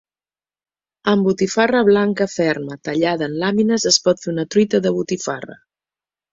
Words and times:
Amb 1.11 1.27
botifarra 1.29 1.83
blanca 1.91 2.27
ferma 2.37 2.79
tallada 2.89 3.29
en 3.29 3.37
làmines 3.45 3.89
es 3.93 4.03
pot 4.09 4.25
fer 4.27 4.33
una 4.35 4.49
truita 4.55 4.85
de 4.89 4.97
botifarra. 5.01 5.63